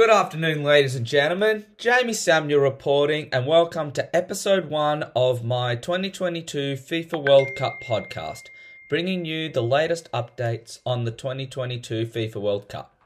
Good 0.00 0.08
afternoon, 0.08 0.64
ladies 0.64 0.96
and 0.96 1.04
gentlemen. 1.04 1.66
Jamie 1.76 2.14
Samuel 2.14 2.60
reporting, 2.60 3.28
and 3.34 3.46
welcome 3.46 3.92
to 3.92 4.16
episode 4.16 4.70
one 4.70 5.02
of 5.14 5.44
my 5.44 5.76
2022 5.76 6.72
FIFA 6.72 7.22
World 7.22 7.48
Cup 7.54 7.82
podcast, 7.82 8.44
bringing 8.88 9.26
you 9.26 9.50
the 9.50 9.62
latest 9.62 10.10
updates 10.10 10.78
on 10.86 11.04
the 11.04 11.10
2022 11.10 12.06
FIFA 12.06 12.36
World 12.36 12.66
Cup. 12.70 12.96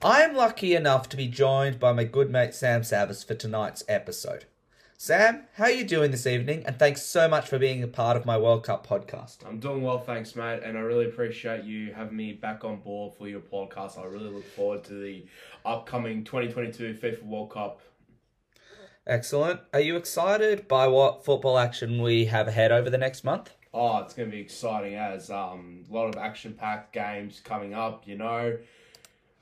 I 0.00 0.22
am 0.22 0.34
lucky 0.34 0.74
enough 0.74 1.06
to 1.10 1.18
be 1.18 1.28
joined 1.28 1.78
by 1.78 1.92
my 1.92 2.04
good 2.04 2.30
mate 2.30 2.54
Sam 2.54 2.80
Savvas 2.80 3.22
for 3.22 3.34
tonight's 3.34 3.84
episode. 3.86 4.46
Sam, 4.98 5.44
how 5.56 5.64
are 5.64 5.70
you 5.70 5.84
doing 5.84 6.10
this 6.10 6.26
evening? 6.26 6.62
And 6.64 6.78
thanks 6.78 7.02
so 7.02 7.28
much 7.28 7.48
for 7.48 7.58
being 7.58 7.82
a 7.82 7.86
part 7.86 8.16
of 8.16 8.24
my 8.24 8.38
World 8.38 8.64
Cup 8.64 8.86
podcast. 8.86 9.46
I'm 9.46 9.60
doing 9.60 9.82
well, 9.82 9.98
thanks, 9.98 10.34
mate, 10.34 10.62
and 10.64 10.78
I 10.78 10.80
really 10.80 11.04
appreciate 11.04 11.64
you 11.64 11.92
having 11.92 12.16
me 12.16 12.32
back 12.32 12.64
on 12.64 12.80
board 12.80 13.12
for 13.12 13.28
your 13.28 13.40
podcast. 13.40 13.98
I 13.98 14.06
really 14.06 14.30
look 14.30 14.46
forward 14.46 14.84
to 14.84 14.94
the 14.94 15.26
upcoming 15.66 16.24
2022 16.24 16.94
FIFA 16.94 17.22
World 17.24 17.50
Cup. 17.50 17.82
Excellent. 19.06 19.60
Are 19.74 19.80
you 19.80 19.96
excited 19.96 20.66
by 20.66 20.86
what 20.86 21.26
football 21.26 21.58
action 21.58 22.00
we 22.00 22.24
have 22.24 22.48
ahead 22.48 22.72
over 22.72 22.88
the 22.88 22.98
next 22.98 23.22
month? 23.22 23.52
Oh, 23.74 23.98
it's 23.98 24.14
going 24.14 24.30
to 24.30 24.34
be 24.34 24.40
exciting 24.40 24.94
as 24.94 25.30
um, 25.30 25.84
a 25.90 25.94
lot 25.94 26.08
of 26.08 26.16
action-packed 26.16 26.94
games 26.94 27.42
coming 27.44 27.74
up. 27.74 28.08
You 28.08 28.16
know, 28.16 28.56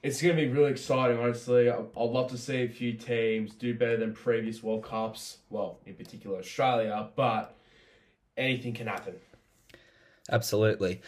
it's 0.04 0.20
going 0.20 0.36
to 0.36 0.42
be 0.42 0.48
really 0.48 0.70
exciting, 0.70 1.18
honestly. 1.18 1.70
I'd 1.70 1.94
love 1.96 2.30
to 2.30 2.36
see 2.36 2.62
a 2.62 2.68
few 2.68 2.92
teams 2.92 3.54
do 3.54 3.72
better 3.72 3.96
than 3.96 4.12
previous 4.12 4.62
World 4.62 4.84
Cups. 4.84 5.38
Well, 5.48 5.78
in 5.86 5.94
particular, 5.94 6.38
Australia, 6.38 7.08
but 7.16 7.56
anything 8.36 8.74
can 8.74 8.86
happen. 8.86 9.14
Absolutely. 10.30 11.00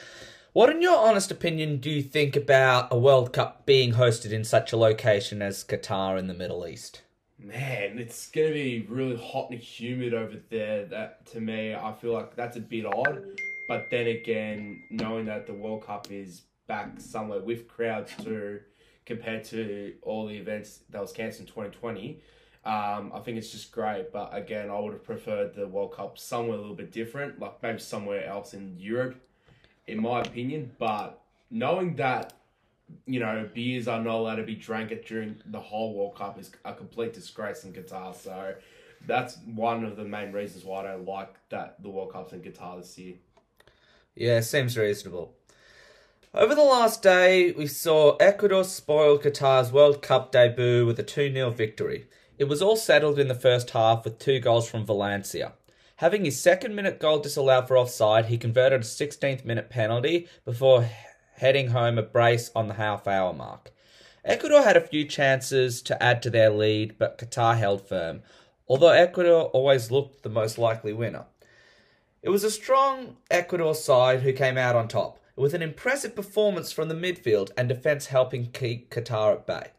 What, 0.54 0.70
in 0.70 0.80
your 0.80 0.96
honest 0.96 1.30
opinion, 1.30 1.76
do 1.76 1.90
you 1.90 2.02
think 2.02 2.36
about 2.36 2.88
a 2.90 2.98
World 2.98 3.34
Cup 3.34 3.66
being 3.66 3.92
hosted 3.92 4.32
in 4.32 4.44
such 4.44 4.72
a 4.72 4.78
location 4.78 5.42
as 5.42 5.62
Qatar 5.62 6.18
in 6.18 6.26
the 6.26 6.34
Middle 6.34 6.66
East? 6.66 7.02
Man, 7.38 7.98
it's 7.98 8.30
going 8.30 8.48
to 8.48 8.54
be 8.54 8.86
really 8.88 9.16
hot 9.16 9.50
and 9.50 9.60
humid 9.60 10.14
over 10.14 10.38
there. 10.48 10.86
That 10.86 11.26
to 11.32 11.40
me, 11.40 11.74
I 11.74 11.92
feel 11.92 12.14
like 12.14 12.34
that's 12.34 12.56
a 12.56 12.60
bit 12.60 12.86
odd. 12.86 13.22
But 13.68 13.84
then 13.90 14.06
again, 14.06 14.82
knowing 14.90 15.26
that 15.26 15.46
the 15.46 15.52
World 15.52 15.84
Cup 15.84 16.10
is 16.10 16.42
back 16.66 16.98
somewhere 16.98 17.40
with 17.40 17.68
crowds 17.68 18.12
too, 18.24 18.60
compared 19.06 19.44
to 19.44 19.94
all 20.02 20.26
the 20.26 20.36
events 20.36 20.80
that 20.90 21.00
was 21.00 21.12
cancelled 21.12 21.48
in 21.48 21.54
2020, 21.54 22.20
um, 22.64 23.12
I 23.14 23.20
think 23.20 23.38
it's 23.38 23.50
just 23.50 23.72
great. 23.72 24.12
But 24.12 24.30
again, 24.32 24.68
I 24.70 24.78
would 24.78 24.92
have 24.92 25.04
preferred 25.04 25.54
the 25.54 25.66
World 25.66 25.94
Cup 25.94 26.18
somewhere 26.18 26.58
a 26.58 26.60
little 26.60 26.74
bit 26.74 26.92
different, 26.92 27.38
like 27.38 27.62
maybe 27.62 27.78
somewhere 27.78 28.26
else 28.26 28.52
in 28.52 28.76
Europe, 28.78 29.16
in 29.86 30.02
my 30.02 30.20
opinion. 30.20 30.72
But 30.78 31.22
knowing 31.50 31.96
that 31.96 32.34
you 33.06 33.20
know, 33.20 33.48
beers 33.52 33.88
are 33.88 34.02
not 34.02 34.14
allowed 34.14 34.36
to 34.36 34.42
be 34.42 34.54
drank 34.54 34.92
during 35.06 35.36
the 35.46 35.60
whole 35.60 35.94
World 35.94 36.16
Cup 36.16 36.38
is 36.38 36.50
a 36.64 36.72
complete 36.72 37.12
disgrace 37.12 37.64
in 37.64 37.72
Qatar. 37.72 38.14
So 38.14 38.54
that's 39.06 39.38
one 39.54 39.84
of 39.84 39.96
the 39.96 40.04
main 40.04 40.32
reasons 40.32 40.64
why 40.64 40.80
I 40.80 40.92
don't 40.92 41.06
like 41.06 41.34
that 41.50 41.82
the 41.82 41.90
World 41.90 42.12
Cup's 42.12 42.32
in 42.32 42.40
Qatar 42.40 42.80
this 42.80 42.96
year. 42.98 43.14
Yeah, 44.14 44.40
seems 44.40 44.78
reasonable. 44.78 45.34
Over 46.36 46.54
the 46.54 46.60
last 46.60 47.02
day, 47.02 47.52
we 47.52 47.66
saw 47.66 48.16
Ecuador 48.16 48.62
spoil 48.62 49.18
Qatar's 49.18 49.72
World 49.72 50.02
Cup 50.02 50.30
debut 50.32 50.84
with 50.84 50.98
a 51.00 51.02
2 51.02 51.32
0 51.32 51.48
victory. 51.48 52.08
It 52.36 52.44
was 52.44 52.60
all 52.60 52.76
settled 52.76 53.18
in 53.18 53.28
the 53.28 53.34
first 53.34 53.70
half 53.70 54.04
with 54.04 54.18
two 54.18 54.38
goals 54.38 54.68
from 54.68 54.84
Valencia. 54.84 55.54
Having 55.96 56.26
his 56.26 56.38
second 56.38 56.74
minute 56.74 57.00
goal 57.00 57.20
disallowed 57.20 57.66
for 57.66 57.78
offside, 57.78 58.26
he 58.26 58.36
converted 58.36 58.82
a 58.82 58.84
16th 58.84 59.46
minute 59.46 59.70
penalty 59.70 60.28
before 60.44 60.90
heading 61.38 61.68
home 61.68 61.96
a 61.96 62.02
brace 62.02 62.50
on 62.54 62.68
the 62.68 62.74
half 62.74 63.06
hour 63.06 63.32
mark. 63.32 63.72
Ecuador 64.22 64.62
had 64.62 64.76
a 64.76 64.86
few 64.86 65.06
chances 65.06 65.80
to 65.80 66.02
add 66.02 66.20
to 66.20 66.28
their 66.28 66.50
lead, 66.50 66.98
but 66.98 67.16
Qatar 67.16 67.56
held 67.56 67.88
firm, 67.88 68.20
although 68.68 68.90
Ecuador 68.90 69.44
always 69.54 69.90
looked 69.90 70.22
the 70.22 70.28
most 70.28 70.58
likely 70.58 70.92
winner. 70.92 71.24
It 72.20 72.28
was 72.28 72.44
a 72.44 72.50
strong 72.50 73.16
Ecuador 73.30 73.74
side 73.74 74.20
who 74.20 74.34
came 74.34 74.58
out 74.58 74.76
on 74.76 74.86
top, 74.86 75.18
with 75.36 75.54
an 75.54 75.62
impressive 75.62 76.16
performance 76.16 76.72
from 76.72 76.88
the 76.88 76.94
midfield 76.94 77.50
and 77.56 77.68
defence 77.68 78.06
helping 78.06 78.50
keep 78.50 78.90
Qatar 78.90 79.34
at 79.34 79.46
bay. 79.46 79.70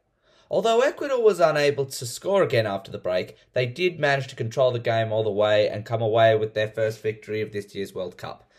Although 0.50 0.80
Ecuador 0.80 1.22
was 1.22 1.42
unable 1.42 1.86
to 1.86 2.06
score 2.06 2.42
again 2.42 2.66
after 2.66 2.90
the 2.90 2.98
break, 2.98 3.36
they 3.54 3.66
did 3.66 4.00
manage 4.00 4.28
to 4.28 4.36
control 4.36 4.72
the 4.72 4.80
game 4.80 5.12
all 5.12 5.24
the 5.24 5.30
way 5.30 5.68
and 5.68 5.84
come 5.84 6.02
away 6.02 6.38
with 6.38 6.54
their 6.54 6.70
first 6.70 7.02
victory 7.02 7.42
of 7.42 7.52
this 7.52 7.76
year's 7.76 7.94
World 7.94 8.16
Cup. 8.16 8.50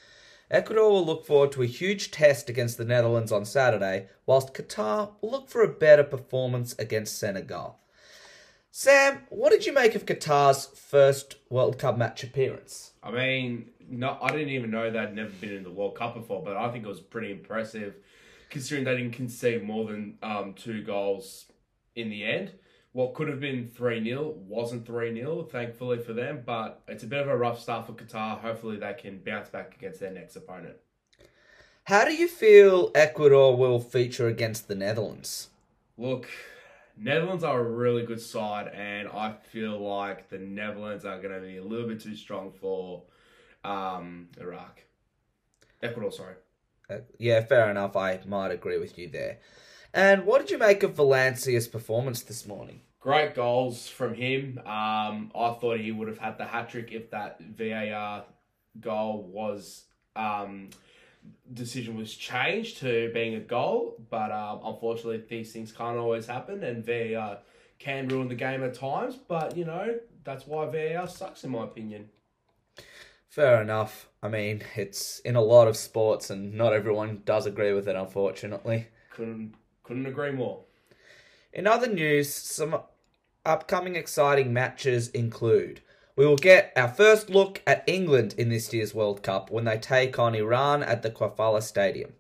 Ecuador 0.50 0.90
will 0.90 1.04
look 1.04 1.24
forward 1.24 1.52
to 1.52 1.62
a 1.62 1.66
huge 1.66 2.10
test 2.10 2.50
against 2.50 2.78
the 2.78 2.84
Netherlands 2.84 3.32
on 3.32 3.44
Saturday, 3.44 4.08
whilst 4.26 4.54
Qatar 4.54 5.12
will 5.20 5.30
look 5.30 5.48
for 5.48 5.62
a 5.62 5.68
better 5.68 6.04
performance 6.04 6.74
against 6.78 7.18
Senegal. 7.18 7.78
Sam, 8.70 9.22
what 9.30 9.50
did 9.50 9.66
you 9.66 9.72
make 9.72 9.94
of 9.94 10.06
Qatar's 10.06 10.66
first 10.66 11.36
World 11.48 11.78
Cup 11.78 11.96
match 11.96 12.22
appearance? 12.22 12.92
I 13.02 13.10
mean, 13.10 13.70
no, 13.88 14.18
I 14.20 14.30
didn't 14.30 14.50
even 14.50 14.70
know 14.70 14.90
they'd 14.90 15.14
never 15.14 15.30
been 15.30 15.54
in 15.54 15.64
the 15.64 15.70
World 15.70 15.96
Cup 15.96 16.14
before, 16.14 16.42
but 16.42 16.56
I 16.56 16.70
think 16.70 16.84
it 16.84 16.88
was 16.88 17.00
pretty 17.00 17.30
impressive 17.30 17.94
considering 18.50 18.84
they 18.84 18.96
didn't 18.96 19.12
concede 19.12 19.62
more 19.62 19.86
than 19.86 20.18
um, 20.22 20.54
two 20.54 20.82
goals 20.82 21.46
in 21.94 22.10
the 22.10 22.24
end. 22.24 22.52
What 22.92 23.14
could 23.14 23.28
have 23.28 23.40
been 23.40 23.66
3 23.66 24.02
0 24.02 24.34
wasn't 24.38 24.86
3 24.86 25.14
0, 25.14 25.42
thankfully 25.44 25.98
for 25.98 26.12
them, 26.12 26.42
but 26.44 26.82
it's 26.88 27.04
a 27.04 27.06
bit 27.06 27.20
of 27.20 27.28
a 27.28 27.36
rough 27.36 27.60
start 27.60 27.86
for 27.86 27.92
Qatar. 27.92 28.40
Hopefully, 28.40 28.76
they 28.76 28.94
can 28.94 29.18
bounce 29.18 29.50
back 29.50 29.76
against 29.76 30.00
their 30.00 30.10
next 30.10 30.36
opponent. 30.36 30.76
How 31.84 32.04
do 32.04 32.12
you 32.12 32.28
feel 32.28 32.90
Ecuador 32.94 33.56
will 33.56 33.78
feature 33.78 34.26
against 34.26 34.68
the 34.68 34.74
Netherlands? 34.74 35.48
Look, 35.96 36.28
Netherlands 36.96 37.44
are 37.44 37.60
a 37.60 37.70
really 37.70 38.04
good 38.04 38.20
side, 38.20 38.68
and 38.68 39.08
I 39.08 39.32
feel 39.52 39.78
like 39.78 40.28
the 40.28 40.38
Netherlands 40.38 41.04
are 41.04 41.20
going 41.20 41.34
to 41.34 41.46
be 41.46 41.58
a 41.58 41.64
little 41.64 41.88
bit 41.88 42.00
too 42.00 42.16
strong 42.16 42.52
for 42.52 43.02
um, 43.68 44.28
Iraq. 44.40 44.82
Ecuador, 45.82 46.10
sorry. 46.10 46.34
Uh, 46.90 46.98
yeah, 47.18 47.40
fair 47.42 47.70
enough. 47.70 47.96
I 47.96 48.20
might 48.26 48.50
agree 48.50 48.78
with 48.78 48.98
you 48.98 49.08
there. 49.08 49.38
And 49.92 50.24
what 50.24 50.40
did 50.40 50.50
you 50.50 50.58
make 50.58 50.82
of 50.82 50.94
Valencia's 50.94 51.68
performance 51.68 52.22
this 52.22 52.46
morning? 52.46 52.80
Great 53.00 53.34
goals 53.34 53.88
from 53.88 54.14
him. 54.14 54.58
Um, 54.64 55.30
I 55.34 55.56
thought 55.60 55.80
he 55.80 55.92
would 55.92 56.08
have 56.08 56.18
had 56.18 56.36
the 56.36 56.44
hat 56.44 56.70
trick 56.70 56.90
if 56.92 57.10
that 57.10 57.40
VAR 57.40 58.24
goal 58.80 59.22
was 59.22 59.84
um, 60.16 60.70
decision 61.52 61.96
was 61.96 62.14
changed 62.14 62.78
to 62.78 63.10
being 63.14 63.34
a 63.34 63.40
goal. 63.40 63.96
But 64.10 64.32
um, 64.32 64.60
unfortunately, 64.64 65.22
these 65.28 65.52
things 65.52 65.72
can't 65.72 65.96
always 65.96 66.26
happen, 66.26 66.64
and 66.64 66.84
VAR 66.84 67.38
can 67.78 68.08
ruin 68.08 68.28
the 68.28 68.34
game 68.34 68.62
at 68.64 68.74
times. 68.74 69.16
But 69.16 69.56
you 69.56 69.64
know 69.64 69.98
that's 70.24 70.46
why 70.46 70.66
VAR 70.66 71.08
sucks, 71.08 71.44
in 71.44 71.50
my 71.50 71.64
opinion. 71.64 72.10
Fair 73.28 73.60
enough. 73.60 74.08
I 74.22 74.28
mean, 74.28 74.62
it's 74.74 75.20
in 75.20 75.36
a 75.36 75.42
lot 75.42 75.68
of 75.68 75.76
sports, 75.76 76.30
and 76.30 76.54
not 76.54 76.72
everyone 76.72 77.22
does 77.24 77.46
agree 77.46 77.72
with 77.72 77.86
it, 77.86 77.96
unfortunately. 77.96 78.88
Couldn't 79.10 79.54
couldn't 79.84 80.06
agree 80.06 80.32
more. 80.32 80.64
In 81.52 81.66
other 81.66 81.86
news, 81.86 82.32
some 82.32 82.80
upcoming 83.44 83.96
exciting 83.96 84.52
matches 84.52 85.08
include 85.08 85.80
we 86.18 86.26
will 86.26 86.36
get 86.36 86.72
our 86.74 86.88
first 86.88 87.30
look 87.30 87.62
at 87.64 87.84
England 87.86 88.34
in 88.36 88.48
this 88.48 88.72
year's 88.74 88.92
World 88.92 89.22
Cup 89.22 89.52
when 89.52 89.64
they 89.64 89.78
take 89.78 90.18
on 90.18 90.34
Iran 90.34 90.82
at 90.82 91.02
the 91.02 91.10
Khalifa 91.10 91.62
Stadium. 91.62 92.14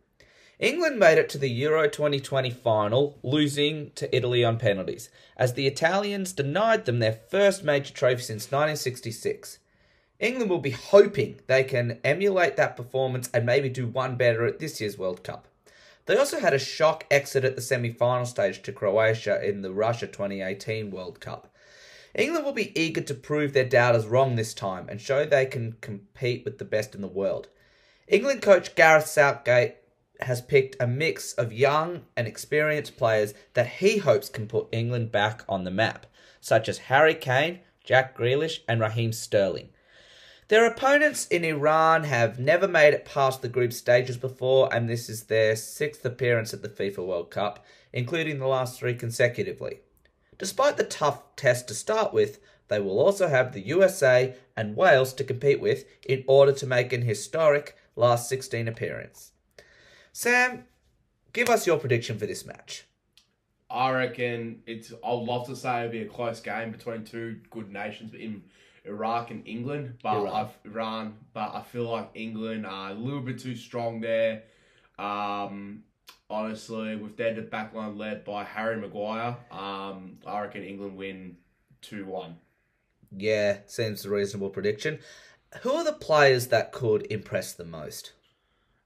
England 0.60 1.00
made 1.00 1.18
it 1.18 1.28
to 1.30 1.38
the 1.38 1.50
Euro 1.50 1.88
2020 1.88 2.50
final, 2.50 3.18
losing 3.24 3.90
to 3.96 4.14
Italy 4.16 4.44
on 4.44 4.56
penalties, 4.56 5.10
as 5.36 5.54
the 5.54 5.66
Italians 5.66 6.32
denied 6.32 6.84
them 6.84 7.00
their 7.00 7.12
first 7.12 7.64
major 7.64 7.92
trophy 7.92 8.22
since 8.22 8.52
1966. 8.52 9.58
England 10.20 10.50
will 10.50 10.58
be 10.58 10.70
hoping 10.70 11.40
they 11.46 11.62
can 11.62 12.00
emulate 12.02 12.56
that 12.56 12.76
performance 12.76 13.30
and 13.32 13.46
maybe 13.46 13.68
do 13.68 13.86
one 13.86 14.16
better 14.16 14.44
at 14.44 14.58
this 14.58 14.80
year's 14.80 14.98
World 14.98 15.22
Cup. 15.22 15.46
They 16.06 16.16
also 16.16 16.40
had 16.40 16.54
a 16.54 16.58
shock 16.58 17.04
exit 17.10 17.44
at 17.44 17.54
the 17.54 17.62
semi 17.62 17.92
final 17.92 18.26
stage 18.26 18.62
to 18.62 18.72
Croatia 18.72 19.46
in 19.46 19.62
the 19.62 19.70
Russia 19.70 20.06
2018 20.06 20.90
World 20.90 21.20
Cup. 21.20 21.54
England 22.14 22.44
will 22.44 22.52
be 22.52 22.76
eager 22.78 23.02
to 23.02 23.14
prove 23.14 23.52
their 23.52 23.68
doubters 23.68 24.06
wrong 24.06 24.34
this 24.34 24.54
time 24.54 24.88
and 24.88 25.00
show 25.00 25.24
they 25.24 25.46
can 25.46 25.76
compete 25.80 26.44
with 26.44 26.58
the 26.58 26.64
best 26.64 26.94
in 26.94 27.00
the 27.00 27.06
world. 27.06 27.48
England 28.08 28.42
coach 28.42 28.74
Gareth 28.74 29.06
Southgate 29.06 29.76
has 30.20 30.40
picked 30.40 30.76
a 30.80 30.86
mix 30.86 31.32
of 31.34 31.52
young 31.52 32.02
and 32.16 32.26
experienced 32.26 32.96
players 32.96 33.34
that 33.54 33.68
he 33.68 33.98
hopes 33.98 34.28
can 34.28 34.48
put 34.48 34.66
England 34.72 35.12
back 35.12 35.44
on 35.48 35.62
the 35.62 35.70
map, 35.70 36.06
such 36.40 36.68
as 36.68 36.78
Harry 36.78 37.14
Kane, 37.14 37.60
Jack 37.84 38.16
Grealish, 38.16 38.60
and 38.66 38.80
Raheem 38.80 39.12
Sterling. 39.12 39.68
Their 40.48 40.64
opponents 40.64 41.26
in 41.26 41.44
Iran 41.44 42.04
have 42.04 42.38
never 42.38 42.66
made 42.66 42.94
it 42.94 43.04
past 43.04 43.42
the 43.42 43.50
group 43.50 43.70
stages 43.70 44.16
before, 44.16 44.74
and 44.74 44.88
this 44.88 45.10
is 45.10 45.24
their 45.24 45.54
sixth 45.54 46.06
appearance 46.06 46.54
at 46.54 46.62
the 46.62 46.70
FIFA 46.70 47.06
World 47.06 47.30
Cup, 47.30 47.66
including 47.92 48.38
the 48.38 48.46
last 48.46 48.78
three 48.78 48.94
consecutively. 48.94 49.80
Despite 50.38 50.78
the 50.78 50.84
tough 50.84 51.36
test 51.36 51.68
to 51.68 51.74
start 51.74 52.14
with, 52.14 52.40
they 52.68 52.80
will 52.80 52.98
also 52.98 53.28
have 53.28 53.52
the 53.52 53.66
USA 53.66 54.34
and 54.56 54.74
Wales 54.74 55.12
to 55.14 55.24
compete 55.24 55.60
with 55.60 55.84
in 56.06 56.24
order 56.26 56.52
to 56.52 56.66
make 56.66 56.94
an 56.94 57.02
historic 57.02 57.76
last 57.94 58.26
16 58.30 58.68
appearance. 58.68 59.32
Sam, 60.14 60.64
give 61.34 61.50
us 61.50 61.66
your 61.66 61.78
prediction 61.78 62.18
for 62.18 62.26
this 62.26 62.46
match. 62.46 62.86
I 63.68 63.90
reckon 63.90 64.62
it's. 64.66 64.94
I'd 65.04 65.12
love 65.12 65.46
to 65.48 65.56
say 65.56 65.80
it'd 65.80 65.92
be 65.92 66.00
a 66.00 66.06
close 66.06 66.40
game 66.40 66.72
between 66.72 67.04
two 67.04 67.38
good 67.50 67.70
nations 67.70 68.10
but 68.10 68.20
in 68.20 68.42
Iraq 68.88 69.30
and 69.30 69.46
England, 69.46 69.98
but 70.02 70.16
Iran. 70.16 70.34
I've 70.34 70.72
Iran. 70.72 71.14
But 71.32 71.54
I 71.54 71.62
feel 71.62 71.84
like 71.84 72.10
England 72.14 72.66
are 72.66 72.90
a 72.90 72.94
little 72.94 73.20
bit 73.20 73.38
too 73.38 73.54
strong 73.54 74.00
there. 74.00 74.42
Um, 74.98 75.84
honestly, 76.28 76.96
with 76.96 77.16
their 77.16 77.34
backline 77.34 77.96
led 77.96 78.24
by 78.24 78.44
Harry 78.44 78.76
Maguire, 78.76 79.36
um, 79.50 80.18
I 80.26 80.40
reckon 80.40 80.64
England 80.64 80.96
win 80.96 81.36
two 81.80 82.04
one. 82.04 82.36
Yeah, 83.16 83.58
seems 83.66 84.04
a 84.04 84.10
reasonable 84.10 84.50
prediction. 84.50 84.98
Who 85.62 85.72
are 85.72 85.84
the 85.84 85.92
players 85.92 86.48
that 86.48 86.72
could 86.72 87.06
impress 87.10 87.54
the 87.54 87.64
most? 87.64 88.12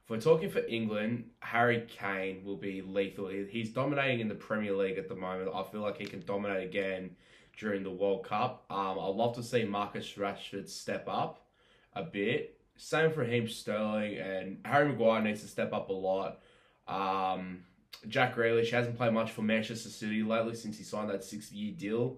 If 0.05 0.11
we're 0.11 0.21
talking 0.21 0.51
for 0.51 0.65
England, 0.67 1.31
Harry 1.41 1.87
Kane 1.89 2.45
will 2.45 2.57
be 2.57 2.83
lethal. 2.83 3.29
He's 3.29 3.71
dominating 3.71 4.21
in 4.21 4.29
the 4.29 4.35
Premier 4.35 4.73
League 4.73 4.99
at 4.99 5.09
the 5.09 5.15
moment. 5.15 5.51
I 5.55 5.63
feel 5.65 5.81
like 5.81 5.99
he 5.99 6.05
can 6.05 6.21
dominate 6.25 6.65
again 6.65 7.17
during 7.57 7.83
the 7.83 7.91
World 7.91 8.25
Cup. 8.25 8.65
Um, 8.71 8.99
I'd 8.99 9.15
love 9.15 9.35
to 9.37 9.43
see 9.43 9.65
Marcus 9.65 10.15
Rashford 10.15 10.69
step 10.69 11.05
up 11.09 11.47
a 11.95 12.03
bit. 12.03 12.59
Same 12.77 13.13
for 13.13 13.25
him, 13.25 13.49
Sterling, 13.49 14.17
and 14.19 14.59
Harry 14.65 14.89
Maguire 14.89 15.23
needs 15.23 15.43
to 15.43 15.49
step 15.49 15.73
up 15.73 15.89
a 15.89 15.93
lot. 15.93 16.41
Um, 16.89 17.65
Jack 18.09 18.35
Grealish 18.35 18.71
hasn't 18.71 18.97
played 18.97 19.13
much 19.13 19.31
for 19.31 19.43
Manchester 19.43 19.89
City 19.89 20.23
lately 20.23 20.55
since 20.55 20.79
he 20.79 20.85
signed 20.85 21.11
that 21.11 21.23
six-year 21.23 21.75
deal, 21.77 22.17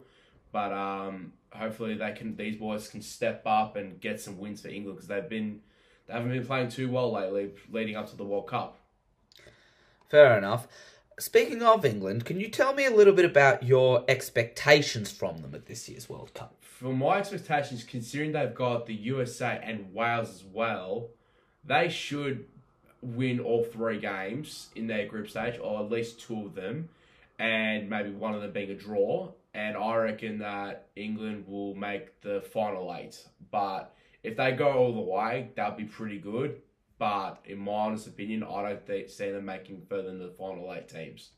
but 0.53 0.73
um, 0.73 1.33
hopefully 1.53 1.95
they 1.95 2.13
can. 2.13 2.37
These 2.37 2.57
boys 2.57 2.89
can 2.89 3.03
step 3.03 3.43
up 3.45 3.77
and 3.77 4.01
get 4.01 4.21
some 4.21 4.39
wins 4.39 4.63
for 4.63 4.69
England 4.69 4.97
because 4.97 5.09
they've 5.09 5.29
been 5.29 5.61
they 6.07 6.15
haven't 6.15 6.31
been 6.31 6.47
playing 6.47 6.69
too 6.69 6.91
well 6.91 7.13
lately, 7.13 7.51
leading 7.71 7.97
up 7.97 8.09
to 8.11 8.17
the 8.17 8.25
World 8.25 8.47
Cup. 8.47 8.79
Fair 10.09 10.39
enough. 10.39 10.69
Speaking 11.19 11.63
of 11.63 11.85
England, 11.85 12.25
can 12.25 12.41
you 12.41 12.49
tell 12.49 12.75
me 12.75 12.87
a 12.87 12.91
little 12.91 13.13
bit 13.13 13.25
about 13.25 13.63
your 13.63 14.05
expectations 14.09 15.13
from 15.13 15.39
them 15.39 15.55
at 15.55 15.67
this 15.67 15.89
year's 15.89 16.09
World 16.09 16.35
Cup? 16.35 16.57
For 16.61 16.93
my 16.93 17.19
expectations, 17.19 17.85
considering 17.85 18.33
they've 18.33 18.55
got 18.55 18.87
the 18.87 18.95
USA 18.95 19.61
and 19.63 19.95
Wales 19.95 20.29
as 20.31 20.45
well, 20.53 21.11
they 21.65 21.89
should 21.89 22.47
win 23.01 23.39
all 23.39 23.63
three 23.63 24.01
games 24.01 24.71
in 24.75 24.89
their 24.89 25.07
group 25.07 25.31
stage, 25.31 25.57
or 25.63 25.85
at 25.85 25.91
least 25.91 26.19
two 26.19 26.47
of 26.47 26.57
them, 26.57 26.89
and 27.39 27.89
maybe 27.89 28.11
one 28.11 28.35
of 28.35 28.43
them 28.43 28.51
being 28.51 28.71
a 28.71 28.75
draw. 28.75 29.31
And 29.55 29.77
I 29.77 29.95
reckon 29.95 30.39
that 30.39 30.89
England 30.97 31.45
will 31.47 31.77
make 31.77 32.21
the 32.23 32.41
final 32.53 32.93
eight. 32.93 33.25
But 33.53 33.95
if 34.25 34.37
they 34.37 34.51
go 34.51 34.73
all 34.73 34.93
the 34.93 35.01
way, 35.01 35.51
that'll 35.55 35.77
be 35.77 35.85
pretty 35.85 36.19
good. 36.19 36.61
But 36.99 37.41
in 37.45 37.59
my 37.59 37.73
honest 37.73 38.07
opinion, 38.07 38.45
I 38.45 38.63
don't 38.63 38.87
think, 38.87 39.09
see 39.09 39.31
them 39.31 39.45
making 39.45 39.83
further 39.89 40.09
than 40.09 40.21
the 40.21 40.35
final 40.39 40.73
eight 40.73 40.89
teams. 40.89 41.31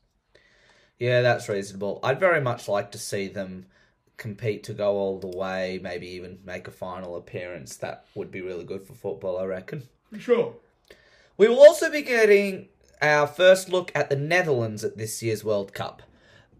Yeah, 0.99 1.21
that's 1.21 1.49
reasonable. 1.49 1.99
I'd 2.03 2.19
very 2.19 2.41
much 2.41 2.67
like 2.67 2.91
to 2.91 2.97
see 2.97 3.27
them 3.27 3.65
compete 4.17 4.63
to 4.63 4.73
go 4.73 4.93
all 4.93 5.19
the 5.19 5.35
way, 5.37 5.79
maybe 5.81 6.07
even 6.07 6.39
make 6.43 6.67
a 6.67 6.71
final 6.71 7.15
appearance. 7.15 7.77
That 7.77 8.05
would 8.15 8.31
be 8.31 8.41
really 8.41 8.63
good 8.63 8.83
for 8.83 8.93
football, 8.93 9.37
I 9.39 9.45
reckon. 9.45 9.83
Sure. 10.17 10.55
We 11.37 11.47
will 11.47 11.59
also 11.59 11.91
be 11.91 12.01
getting 12.01 12.69
our 13.01 13.27
first 13.27 13.69
look 13.69 13.91
at 13.93 14.09
the 14.09 14.15
Netherlands 14.15 14.83
at 14.83 14.97
this 14.97 15.21
year's 15.21 15.43
World 15.43 15.73
Cup. 15.73 16.01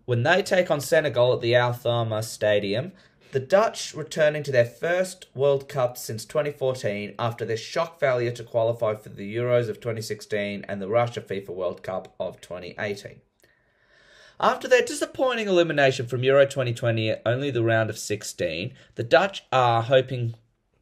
When 0.06 0.24
they 0.24 0.44
take 0.44 0.70
on 0.70 0.82
Senegal 0.82 1.34
at 1.34 1.42
the 1.42 1.56
Al 1.56 1.74
Thumama 1.74 2.24
Stadium, 2.24 2.92
the 3.38 3.46
Dutch 3.46 3.94
returning 3.94 4.42
to 4.42 4.52
their 4.52 4.66
first 4.66 5.28
World 5.36 5.70
Cup 5.70 5.96
since 5.96 6.26
2014 6.26 7.14
after 7.20 7.46
their 7.46 7.56
shock 7.56 8.00
failure 8.00 8.32
to 8.32 8.44
qualify 8.44 8.96
for 8.96 9.10
the 9.10 9.36
Euros 9.36 9.70
of 9.70 9.80
2016 9.80 10.66
and 10.68 10.82
the 10.82 10.88
Russia 10.88 11.22
FIFA 11.22 11.50
World 11.50 11.84
Cup 11.84 12.16
of 12.20 12.42
2018. 12.42 13.22
After 14.40 14.68
their 14.68 14.82
disappointing 14.82 15.48
elimination 15.48 16.08
from 16.08 16.24
Euro 16.24 16.48
2020 16.48 17.12
at 17.12 17.22
only 17.28 17.52
the 17.52 17.62
round 17.62 17.92
of 17.92 18.00
16, 18.00 18.74
the 18.96 19.04
Dutch 19.04 19.44
are 19.52 19.84
hoping 19.84 20.34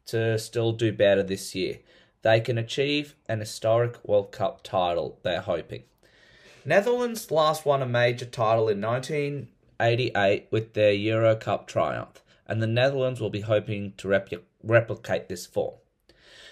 to 0.06 0.38
still 0.38 0.72
do 0.72 0.92
better 0.92 1.22
this 1.22 1.54
year. 1.54 1.80
They 2.22 2.40
can 2.40 2.56
achieve 2.56 3.16
an 3.28 3.40
historic 3.40 4.02
World 4.02 4.32
Cup 4.32 4.62
title, 4.62 5.18
they're 5.22 5.42
hoping. 5.42 5.82
Netherlands 6.64 7.30
last 7.30 7.66
won 7.66 7.82
a 7.82 7.86
major 7.86 8.24
title 8.24 8.70
in 8.70 8.80
1988 8.80 10.46
with 10.50 10.72
their 10.72 10.94
Euro 10.94 11.36
Cup 11.36 11.66
triumph, 11.66 12.22
and 12.46 12.62
the 12.62 12.66
Netherlands 12.66 13.20
will 13.20 13.30
be 13.30 13.40
hoping 13.40 13.92
to 13.98 14.08
repli- 14.08 14.42
replicate 14.62 15.28
this 15.28 15.46
form. 15.46 15.74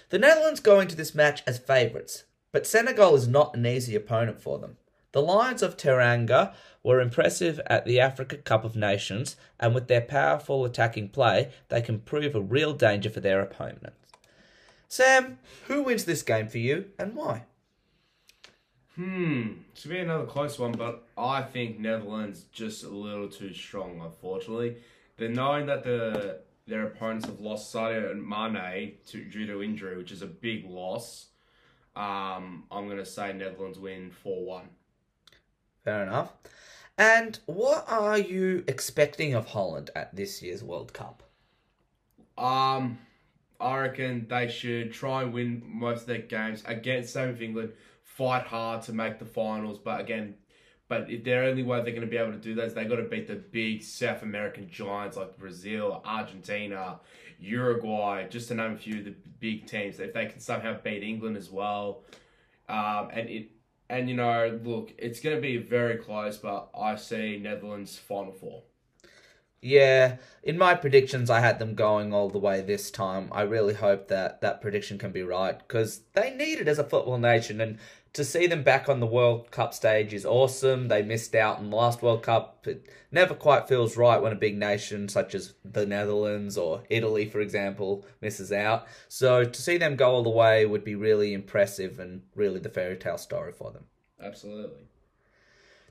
The 0.09 0.19
Netherlands 0.19 0.59
go 0.59 0.79
into 0.79 0.95
this 0.95 1.15
match 1.15 1.41
as 1.47 1.57
favourites, 1.57 2.25
but 2.51 2.67
Senegal 2.67 3.15
is 3.15 3.27
not 3.27 3.55
an 3.55 3.65
easy 3.65 3.95
opponent 3.95 4.39
for 4.39 4.59
them. 4.59 4.77
The 5.11 5.21
Lions 5.21 5.63
of 5.63 5.77
Teranga 5.77 6.53
were 6.83 6.99
impressive 6.99 7.59
at 7.67 7.85
the 7.85 7.99
Africa 7.99 8.37
Cup 8.37 8.65
of 8.65 8.75
Nations, 8.75 9.37
and 9.59 9.73
with 9.73 9.87
their 9.87 10.01
powerful 10.01 10.65
attacking 10.65 11.09
play, 11.09 11.51
they 11.69 11.81
can 11.81 11.99
prove 11.99 12.35
a 12.35 12.41
real 12.41 12.73
danger 12.73 13.09
for 13.09 13.21
their 13.21 13.41
opponents. 13.41 13.97
Sam, 14.87 15.39
who 15.67 15.83
wins 15.83 16.05
this 16.05 16.21
game 16.21 16.47
for 16.47 16.57
you 16.57 16.85
and 16.99 17.15
why? 17.15 17.43
Hmm, 18.95 19.53
should 19.73 19.91
be 19.91 19.99
another 19.99 20.25
close 20.25 20.57
one, 20.57 20.71
but 20.71 21.05
I 21.17 21.41
think 21.41 21.79
Netherlands 21.79 22.45
just 22.51 22.83
a 22.83 22.89
little 22.89 23.27
too 23.27 23.53
strong, 23.53 24.01
unfortunately. 24.01 24.77
They're 25.17 25.29
knowing 25.29 25.65
that 25.67 25.83
the 25.83 26.41
their 26.67 26.87
opponents 26.87 27.25
have 27.27 27.39
lost 27.39 27.73
Sadio 27.73 28.11
and 28.11 28.27
Mane 28.27 28.93
to, 29.07 29.23
due 29.23 29.45
to 29.45 29.61
injury, 29.61 29.97
which 29.97 30.11
is 30.11 30.23
a 30.23 30.27
big 30.27 30.65
loss. 30.65 31.27
Um, 31.95 32.63
I'm 32.71 32.89
gonna 32.89 33.05
say 33.05 33.33
Netherlands 33.33 33.79
win 33.79 34.11
four 34.11 34.45
one. 34.45 34.69
Fair 35.83 36.03
enough. 36.03 36.33
And 36.97 37.37
what 37.45 37.85
are 37.87 38.17
you 38.17 38.63
expecting 38.67 39.33
of 39.33 39.47
Holland 39.47 39.89
at 39.95 40.15
this 40.15 40.41
year's 40.41 40.63
World 40.63 40.93
Cup? 40.93 41.23
Um, 42.37 42.97
I 43.59 43.79
reckon 43.79 44.27
they 44.29 44.49
should 44.49 44.93
try 44.93 45.23
and 45.23 45.33
win 45.33 45.61
most 45.65 46.01
of 46.01 46.07
their 46.07 46.19
games 46.19 46.63
against 46.65 47.13
same 47.13 47.29
with 47.29 47.41
England. 47.41 47.73
Fight 48.03 48.43
hard 48.47 48.81
to 48.83 48.93
make 48.93 49.19
the 49.19 49.25
finals, 49.25 49.77
but 49.77 49.99
again, 49.99 50.35
but 50.87 51.09
if 51.09 51.23
their 51.23 51.43
only 51.43 51.63
way 51.63 51.81
they're 51.81 51.91
going 51.91 52.01
to 52.01 52.07
be 52.07 52.17
able 52.17 52.31
to 52.31 52.37
do 52.37 52.55
that 52.55 52.65
is 52.65 52.73
they've 52.73 52.89
got 52.89 52.97
to 52.97 53.03
beat 53.03 53.27
the 53.27 53.35
big 53.35 53.81
South 53.81 54.21
American 54.21 54.69
giants 54.69 55.17
like 55.17 55.37
Brazil, 55.37 56.01
Argentina, 56.05 56.99
Uruguay, 57.39 58.27
just 58.27 58.47
to 58.49 58.55
name 58.55 58.73
a 58.73 58.77
few 58.77 58.99
of 58.99 59.05
the 59.05 59.15
big 59.39 59.65
teams. 59.65 59.99
If 59.99 60.13
they 60.13 60.27
can 60.27 60.39
somehow 60.39 60.77
beat 60.83 61.03
England 61.03 61.37
as 61.37 61.49
well, 61.49 62.03
um, 62.69 63.09
and 63.13 63.29
it 63.29 63.51
and 63.89 64.09
you 64.09 64.15
know, 64.15 64.59
look, 64.63 64.93
it's 64.97 65.19
going 65.19 65.35
to 65.35 65.41
be 65.41 65.57
very 65.57 65.97
close, 65.97 66.37
but 66.37 66.69
I 66.77 66.95
see 66.95 67.37
Netherlands 67.37 67.97
final 67.97 68.33
four. 68.33 68.63
Yeah, 69.61 70.17
in 70.43 70.59
my 70.59 70.75
predictions, 70.75 71.29
I 71.31 71.39
had 71.39 71.57
them 71.57 71.73
going 71.73 72.13
all 72.13 72.29
the 72.29 72.37
way 72.37 72.61
this 72.61 72.91
time. 72.91 73.29
I 73.31 73.41
really 73.41 73.73
hope 73.73 74.09
that 74.09 74.41
that 74.41 74.61
prediction 74.61 74.99
can 74.99 75.11
be 75.11 75.23
right 75.23 75.57
because 75.57 76.01
they 76.13 76.31
need 76.31 76.59
it 76.59 76.67
as 76.67 76.77
a 76.77 76.83
football 76.83 77.17
nation. 77.17 77.59
And 77.59 77.79
to 78.15 78.23
see 78.23 78.47
them 78.47 78.63
back 78.63 78.87
on 78.87 79.01
the 79.01 79.05
World 79.05 79.51
Cup 79.51 79.73
stage 79.73 80.13
is 80.13 80.25
awesome. 80.25 80.87
They 80.87 81.03
missed 81.03 81.35
out 81.35 81.59
in 81.59 81.69
the 81.69 81.75
last 81.75 82.01
World 82.01 82.23
Cup. 82.23 82.65
It 82.65 82.87
never 83.11 83.33
quite 83.33 83.67
feels 83.67 83.97
right 83.97 84.21
when 84.21 84.31
a 84.31 84.37
big 84.37 84.57
nation 84.57 85.09
such 85.09 85.35
as 85.35 85.53
the 85.65 85.85
Netherlands 85.85 86.57
or 86.57 86.83
Italy, 86.89 87.25
for 87.25 87.41
example, 87.41 88.05
misses 88.21 88.53
out. 88.53 88.87
So 89.09 89.43
to 89.43 89.61
see 89.61 89.77
them 89.77 89.97
go 89.97 90.11
all 90.11 90.23
the 90.23 90.29
way 90.29 90.65
would 90.65 90.85
be 90.85 90.95
really 90.95 91.33
impressive 91.33 91.99
and 91.99 92.21
really 92.35 92.59
the 92.59 92.69
fairy 92.69 92.95
tale 92.95 93.17
story 93.17 93.51
for 93.51 93.71
them. 93.71 93.83
Absolutely. 94.23 94.87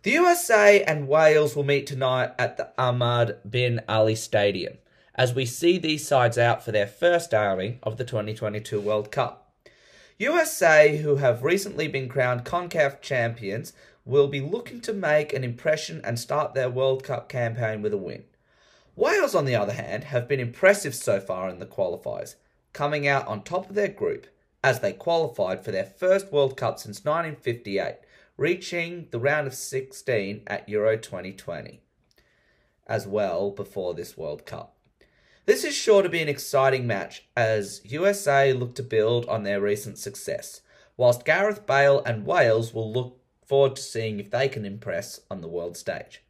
The 0.02 0.12
USA 0.12 0.83
and 0.83 1.07
Wales 1.07 1.54
will 1.54 1.64
meet 1.64 1.87
tonight 1.87 2.33
at 2.38 2.57
the 2.57 2.71
Ahmad 2.78 3.37
bin 3.49 3.83
Ali 3.87 4.14
Stadium 4.14 4.78
as 5.14 5.35
we 5.35 5.45
see 5.45 5.76
these 5.76 6.09
sides 6.09 6.38
out 6.38 6.64
for 6.64 6.73
their 6.73 6.87
first 6.87 7.35
outing 7.35 7.81
of 7.83 7.99
the 7.99 8.04
2022 8.04 8.81
World 8.81 9.12
Cup. 9.12 9.43
USA, 10.18 10.99
who 10.99 11.16
have 11.16 11.42
recently 11.42 11.88
been 11.88 12.09
crowned 12.09 12.44
CONCACAF 12.44 13.00
champions, 13.00 13.73
will 14.04 14.28
be 14.28 14.40
looking 14.40 14.80
to 14.83 14.92
make 14.92 15.33
an 15.33 15.42
impression 15.42 16.00
and 16.04 16.18
start 16.18 16.54
their 16.54 16.71
World 16.71 17.02
Cup 17.02 17.28
campaign 17.28 17.83
with 17.83 17.92
a 17.92 17.99
win. 17.99 18.25
Wales, 18.97 19.35
on 19.35 19.44
the 19.44 19.56
other 19.56 19.73
hand, 19.73 20.04
have 20.04 20.28
been 20.28 20.40
impressive 20.40 20.94
so 20.94 21.21
far 21.21 21.49
in 21.49 21.59
the 21.59 21.66
qualifiers, 21.66 22.37
coming 22.73 23.09
out 23.09 23.26
on 23.26 23.42
top 23.42 23.68
of 23.68 23.75
their 23.75 23.88
group 23.88 24.26
as 24.62 24.80
they 24.80 24.92
qualified 24.92 25.64
for 25.64 25.73
their 25.73 25.85
first 25.85 26.33
World 26.33 26.56
Cup 26.56 26.78
since 26.78 27.04
1958 27.04 27.97
reaching 28.37 29.06
the 29.11 29.18
round 29.18 29.47
of 29.47 29.54
16 29.54 30.42
at 30.47 30.68
Euro 30.68 30.97
2020 30.97 31.80
as 32.87 33.06
well 33.06 33.50
before 33.50 33.94
this 33.94 34.16
World 34.16 34.44
Cup. 34.44 34.76
This 35.46 35.62
is 35.62 35.74
sure 35.74 36.02
to 36.02 36.08
be 36.08 36.22
an 36.22 36.28
exciting 36.28 36.86
match 36.86 37.24
as 37.36 37.82
USA 37.84 38.54
look 38.54 38.74
to 38.76 38.82
build 38.82 39.26
on 39.26 39.42
their 39.42 39.60
recent 39.60 39.98
success, 39.98 40.62
whilst 40.96 41.26
Gareth 41.26 41.66
Bale 41.66 42.02
and 42.04 42.24
Wales 42.24 42.72
will 42.72 42.90
look 42.90 43.18
forward 43.44 43.76
to 43.76 43.82
seeing 43.82 44.18
if 44.18 44.30
they 44.30 44.48
can 44.48 44.64
impress 44.64 45.20
on 45.30 45.42
the 45.42 45.48
world 45.48 45.76
stage. 45.76 46.22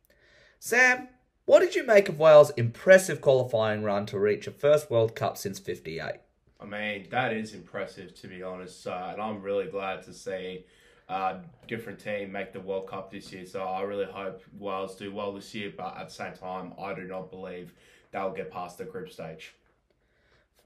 Sam, 0.58 1.06
what 1.44 1.60
did 1.60 1.76
you 1.76 1.84
make 1.84 2.08
of 2.08 2.18
Wales' 2.18 2.50
impressive 2.56 3.20
qualifying 3.20 3.84
run 3.84 4.04
to 4.06 4.18
reach 4.18 4.48
a 4.48 4.50
first 4.50 4.90
World 4.90 5.14
Cup 5.14 5.38
since 5.38 5.60
58? 5.60 6.16
I 6.60 6.64
mean, 6.64 7.06
that 7.10 7.32
is 7.32 7.54
impressive 7.54 8.16
to 8.20 8.26
be 8.26 8.42
honest, 8.42 8.84
uh, 8.84 9.10
and 9.12 9.22
I'm 9.22 9.40
really 9.40 9.66
glad 9.66 10.02
to 10.06 10.12
see 10.12 10.64
uh, 11.08 11.36
different 11.68 12.00
team 12.00 12.32
make 12.32 12.52
the 12.52 12.60
World 12.60 12.88
Cup 12.88 13.12
this 13.12 13.32
year. 13.32 13.46
So 13.46 13.62
I 13.62 13.82
really 13.82 14.06
hope 14.06 14.42
Wales 14.58 14.96
do 14.96 15.12
well 15.12 15.32
this 15.32 15.54
year. 15.54 15.72
But 15.76 15.96
at 15.98 16.08
the 16.08 16.14
same 16.14 16.32
time, 16.32 16.72
I 16.80 16.94
do 16.94 17.02
not 17.02 17.30
believe 17.30 17.74
they'll 18.14 18.30
get 18.30 18.50
past 18.50 18.78
the 18.78 18.84
group 18.84 19.10
stage. 19.10 19.54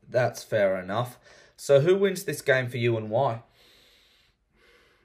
That's 0.08 0.44
fair 0.44 0.78
enough. 0.78 1.18
So 1.56 1.80
who 1.80 1.96
wins 1.96 2.22
this 2.24 2.42
game 2.42 2.68
for 2.68 2.76
you 2.76 2.96
and 2.96 3.10
why? 3.10 3.42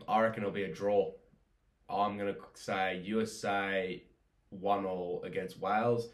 I 0.07 0.21
reckon 0.21 0.43
it'll 0.43 0.53
be 0.53 0.63
a 0.63 0.73
draw. 0.73 1.11
I'm 1.89 2.17
gonna 2.17 2.35
say 2.53 3.01
USA 3.05 4.03
one 4.49 4.85
all 4.85 5.23
against 5.23 5.59
Wales, 5.59 6.09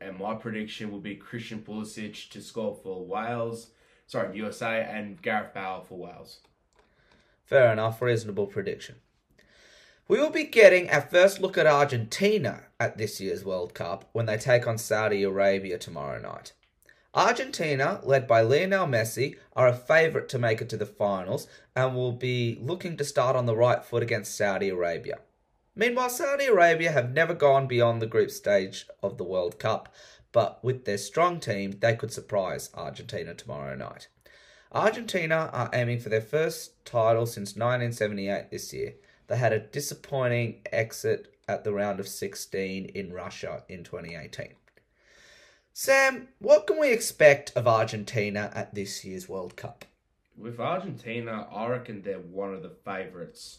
and 0.00 0.18
my 0.18 0.34
prediction 0.34 0.90
will 0.90 1.00
be 1.00 1.14
Christian 1.14 1.60
Pulisic 1.60 2.30
to 2.30 2.40
score 2.40 2.74
for 2.82 3.04
Wales. 3.04 3.68
Sorry, 4.06 4.36
USA 4.38 4.82
and 4.82 5.20
Gareth 5.20 5.52
Bale 5.52 5.84
for 5.86 5.98
Wales. 5.98 6.40
Fair 7.44 7.72
enough, 7.72 8.00
reasonable 8.00 8.46
prediction. 8.46 8.96
We 10.08 10.20
will 10.20 10.30
be 10.30 10.44
getting 10.44 10.88
our 10.88 11.00
first 11.00 11.40
look 11.40 11.58
at 11.58 11.66
Argentina 11.66 12.66
at 12.78 12.96
this 12.96 13.20
year's 13.20 13.44
World 13.44 13.74
Cup 13.74 14.08
when 14.12 14.26
they 14.26 14.36
take 14.36 14.64
on 14.64 14.78
Saudi 14.78 15.24
Arabia 15.24 15.78
tomorrow 15.78 16.20
night. 16.20 16.52
Argentina, 17.12 18.00
led 18.04 18.28
by 18.28 18.40
Lionel 18.40 18.86
Messi, 18.86 19.34
are 19.56 19.66
a 19.66 19.74
favourite 19.74 20.28
to 20.28 20.38
make 20.38 20.60
it 20.60 20.68
to 20.68 20.76
the 20.76 20.86
finals 20.86 21.48
and 21.74 21.96
will 21.96 22.12
be 22.12 22.56
looking 22.60 22.96
to 22.96 23.04
start 23.04 23.34
on 23.34 23.46
the 23.46 23.56
right 23.56 23.84
foot 23.84 24.04
against 24.04 24.36
Saudi 24.36 24.68
Arabia. 24.68 25.18
Meanwhile, 25.74 26.10
Saudi 26.10 26.46
Arabia 26.46 26.92
have 26.92 27.12
never 27.12 27.34
gone 27.34 27.66
beyond 27.66 28.00
the 28.00 28.06
group 28.06 28.30
stage 28.30 28.86
of 29.02 29.18
the 29.18 29.24
World 29.24 29.58
Cup, 29.58 29.92
but 30.30 30.62
with 30.62 30.84
their 30.84 30.98
strong 30.98 31.40
team, 31.40 31.78
they 31.80 31.96
could 31.96 32.12
surprise 32.12 32.70
Argentina 32.74 33.34
tomorrow 33.34 33.74
night. 33.74 34.06
Argentina 34.70 35.50
are 35.52 35.70
aiming 35.72 35.98
for 35.98 36.10
their 36.10 36.20
first 36.20 36.84
title 36.84 37.26
since 37.26 37.56
1978 37.56 38.52
this 38.52 38.72
year. 38.72 38.94
They 39.28 39.36
had 39.36 39.52
a 39.52 39.60
disappointing 39.60 40.62
exit 40.72 41.34
at 41.48 41.64
the 41.64 41.72
round 41.72 42.00
of 42.00 42.08
16 42.08 42.86
in 42.86 43.12
Russia 43.12 43.64
in 43.68 43.84
2018. 43.84 44.54
Sam, 45.72 46.28
what 46.38 46.66
can 46.66 46.80
we 46.80 46.90
expect 46.90 47.52
of 47.54 47.68
Argentina 47.68 48.50
at 48.54 48.74
this 48.74 49.04
year's 49.04 49.28
World 49.28 49.56
Cup? 49.56 49.84
With 50.38 50.58
Argentina, 50.58 51.46
I 51.52 51.66
reckon 51.66 52.02
they're 52.02 52.18
one 52.18 52.54
of 52.54 52.62
the 52.62 52.72
favourites. 52.84 53.58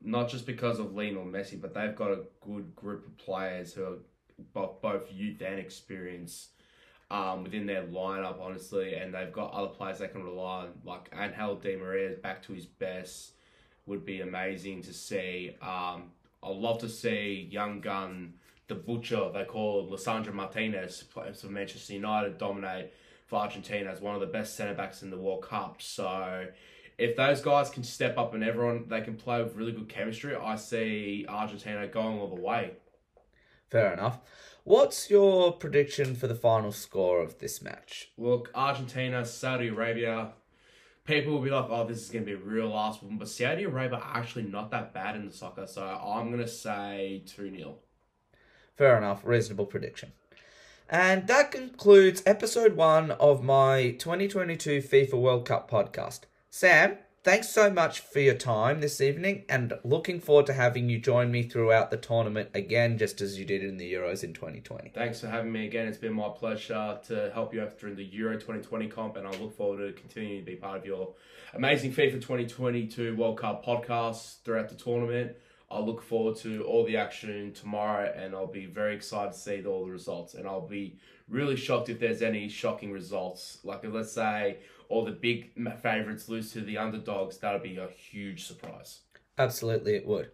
Not 0.00 0.28
just 0.28 0.46
because 0.46 0.78
of 0.78 0.94
Lionel 0.94 1.24
Messi, 1.24 1.60
but 1.60 1.74
they've 1.74 1.96
got 1.96 2.12
a 2.12 2.22
good 2.40 2.76
group 2.76 3.06
of 3.06 3.16
players 3.18 3.72
who 3.72 3.84
are 4.54 4.68
both, 4.80 5.12
youth 5.12 5.40
and 5.42 5.58
experience 5.58 6.50
um, 7.10 7.42
within 7.42 7.66
their 7.66 7.82
lineup, 7.82 8.40
honestly. 8.40 8.94
And 8.94 9.12
they've 9.12 9.32
got 9.32 9.52
other 9.52 9.68
players 9.68 9.98
they 9.98 10.06
can 10.06 10.22
rely 10.22 10.62
on, 10.62 10.72
like 10.84 11.10
Angel 11.18 11.56
Di 11.56 11.74
Maria 11.74 12.10
is 12.10 12.18
back 12.18 12.40
to 12.44 12.52
his 12.52 12.66
best. 12.66 13.32
Would 13.88 14.04
be 14.04 14.20
amazing 14.20 14.82
to 14.82 14.92
see. 14.92 15.56
Um, 15.62 16.12
I'd 16.42 16.54
love 16.54 16.78
to 16.80 16.88
see 16.88 17.48
young 17.50 17.80
gun 17.80 18.34
the 18.68 18.74
butcher 18.74 19.30
they 19.32 19.44
call 19.44 19.88
Lisandro 19.88 20.34
Martinez 20.34 21.02
for 21.10 21.48
Manchester 21.48 21.94
United 21.94 22.36
dominate 22.36 22.92
for 23.26 23.40
Argentina 23.40 23.90
as 23.90 24.00
one 24.00 24.14
of 24.14 24.20
the 24.20 24.26
best 24.26 24.56
centre 24.56 24.74
backs 24.74 25.02
in 25.02 25.10
the 25.10 25.16
World 25.16 25.42
Cup. 25.42 25.80
So 25.80 26.46
if 26.98 27.16
those 27.16 27.40
guys 27.40 27.70
can 27.70 27.82
step 27.82 28.18
up 28.18 28.34
and 28.34 28.44
everyone 28.44 28.84
they 28.88 29.00
can 29.00 29.16
play 29.16 29.42
with 29.42 29.56
really 29.56 29.72
good 29.72 29.88
chemistry, 29.88 30.36
I 30.36 30.56
see 30.56 31.24
Argentina 31.26 31.86
going 31.86 32.18
all 32.18 32.28
the 32.28 32.40
way. 32.40 32.72
Fair 33.70 33.94
enough. 33.94 34.20
What's 34.64 35.08
your 35.08 35.52
prediction 35.52 36.14
for 36.14 36.26
the 36.26 36.34
final 36.34 36.72
score 36.72 37.22
of 37.22 37.38
this 37.38 37.62
match? 37.62 38.10
Look, 38.18 38.50
Argentina, 38.54 39.24
Saudi 39.24 39.68
Arabia. 39.68 40.32
People 41.08 41.32
will 41.32 41.40
be 41.40 41.48
like, 41.48 41.70
"Oh, 41.70 41.86
this 41.86 42.02
is 42.02 42.10
going 42.10 42.26
to 42.26 42.30
be 42.30 42.34
a 42.34 42.44
real 42.44 42.68
last 42.68 43.02
one," 43.02 43.16
but 43.16 43.30
Saudi 43.30 43.64
Arabia 43.64 43.98
are 43.98 44.16
actually 44.18 44.44
not 44.44 44.70
that 44.72 44.92
bad 44.92 45.16
in 45.16 45.24
the 45.24 45.32
soccer, 45.32 45.66
so 45.66 45.82
I'm 45.82 46.30
going 46.30 46.44
to 46.44 46.46
say 46.46 47.22
two 47.26 47.50
0 47.50 47.78
Fair 48.76 48.98
enough, 48.98 49.22
reasonable 49.24 49.64
prediction. 49.64 50.12
And 50.90 51.26
that 51.26 51.50
concludes 51.50 52.22
episode 52.26 52.76
one 52.76 53.12
of 53.12 53.42
my 53.42 53.92
2022 53.92 54.82
FIFA 54.82 55.14
World 55.14 55.46
Cup 55.46 55.70
podcast. 55.70 56.20
Sam, 56.50 56.98
thanks 57.28 57.50
so 57.50 57.68
much 57.68 58.00
for 58.00 58.20
your 58.20 58.34
time 58.34 58.80
this 58.80 59.02
evening 59.02 59.44
and 59.50 59.74
looking 59.84 60.18
forward 60.18 60.46
to 60.46 60.52
having 60.54 60.88
you 60.88 60.98
join 60.98 61.30
me 61.30 61.42
throughout 61.42 61.90
the 61.90 61.96
tournament 61.98 62.48
again, 62.54 62.96
just 62.96 63.20
as 63.20 63.38
you 63.38 63.44
did 63.44 63.62
in 63.62 63.76
the 63.76 63.92
Euros 63.92 64.24
in 64.24 64.32
2020. 64.32 64.92
Thanks 64.94 65.20
for 65.20 65.26
having 65.26 65.52
me 65.52 65.66
again. 65.66 65.86
It's 65.86 65.98
been 65.98 66.14
my 66.14 66.30
pleasure 66.30 66.98
to 67.08 67.30
help 67.34 67.52
you 67.52 67.60
out 67.60 67.78
during 67.78 67.96
the 67.96 68.04
Euro 68.04 68.32
2020 68.36 68.88
comp, 68.88 69.16
and 69.18 69.26
I 69.26 69.30
look 69.32 69.54
forward 69.54 69.86
to 69.86 70.00
continuing 70.00 70.40
to 70.40 70.46
be 70.50 70.56
part 70.56 70.78
of 70.78 70.86
your 70.86 71.12
amazing 71.52 71.92
FIFA 71.92 72.12
2022 72.12 73.14
World 73.14 73.36
Cup 73.36 73.62
podcast 73.62 74.42
throughout 74.42 74.70
the 74.70 74.74
tournament. 74.74 75.36
I 75.70 75.80
look 75.80 76.00
forward 76.00 76.36
to 76.36 76.62
all 76.62 76.86
the 76.86 76.96
action 76.96 77.52
tomorrow, 77.52 78.10
and 78.16 78.34
I'll 78.34 78.46
be 78.46 78.64
very 78.64 78.94
excited 78.94 79.34
to 79.34 79.38
see 79.38 79.62
all 79.66 79.84
the 79.84 79.92
results. 79.92 80.32
And 80.32 80.48
I'll 80.48 80.66
be 80.66 80.96
really 81.28 81.56
shocked 81.56 81.90
if 81.90 82.00
there's 82.00 82.22
any 82.22 82.48
shocking 82.48 82.90
results. 82.90 83.58
Like, 83.64 83.84
let's 83.84 84.12
say 84.12 84.60
all 84.88 85.04
the 85.04 85.12
big 85.12 85.52
favourites 85.82 86.28
lose 86.28 86.52
to 86.52 86.60
the 86.60 86.78
underdogs, 86.78 87.38
that'll 87.38 87.60
be 87.60 87.76
a 87.76 87.88
huge 87.88 88.46
surprise. 88.46 89.00
Absolutely, 89.36 89.94
it 89.94 90.06
would. 90.06 90.30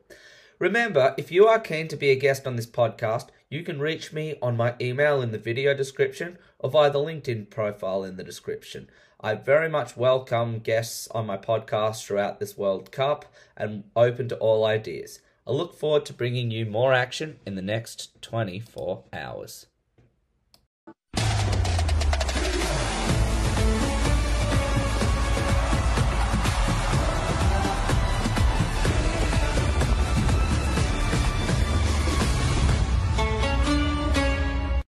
Remember, 0.59 1.15
if 1.19 1.33
you 1.33 1.47
are 1.47 1.59
keen 1.59 1.89
to 1.89 1.97
be 1.97 2.11
a 2.11 2.17
guest 2.17 2.47
on 2.47 2.57
this 2.57 2.67
podcast, 2.67 3.29
you 3.51 3.63
can 3.63 3.81
reach 3.81 4.13
me 4.13 4.37
on 4.41 4.57
my 4.57 4.75
email 4.81 5.21
in 5.21 5.33
the 5.33 5.39
video 5.39 5.75
description 5.75 6.39
or 6.59 6.71
via 6.71 6.91
the 6.91 6.99
LinkedIn 6.99 7.51
profile 7.51 8.05
in 8.05 8.17
the 8.17 8.25
description. 8.25 8.89
I 9.21 9.35
very 9.35 9.69
much 9.69 9.97
welcome 9.97 10.61
guests 10.61 11.09
on 11.09 11.27
my 11.27 11.37
podcast 11.37 12.05
throughout 12.05 12.41
this 12.41 12.57
World 12.57 12.93
Cup 12.93 13.25
and 13.57 13.85
open 13.97 14.29
to 14.29 14.37
all 14.37 14.65
ideas. 14.65 15.21
I 15.47 15.51
look 15.51 15.75
forward 15.75 16.07
to 16.07 16.13
bringing 16.13 16.51
you 16.51 16.65
more 16.65 16.93
action 16.93 17.39
in 17.45 17.55
the 17.55 17.63
next 17.63 18.23
24 18.23 19.05
hours. 19.13 19.67